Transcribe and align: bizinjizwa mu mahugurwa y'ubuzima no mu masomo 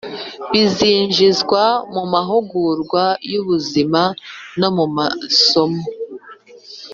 bizinjizwa 0.51 1.63
mu 1.93 2.03
mahugurwa 2.13 3.03
y'ubuzima 3.31 4.01
no 4.59 4.69
mu 4.75 4.85
masomo 4.95 5.81